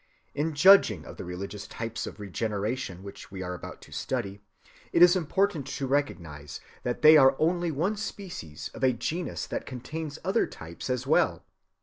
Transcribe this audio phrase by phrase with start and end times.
[0.33, 4.41] In judging of the religious types of regeneration which we are about to study,
[4.91, 9.67] it is important to recognize that they are only one species of a genus that
[9.67, 11.45] contains other types as well.